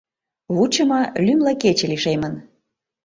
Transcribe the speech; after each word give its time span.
Вучымо 0.55 1.01
лӱмлӧ 1.25 1.53
кече 1.61 1.85
лишемын. 1.91 2.35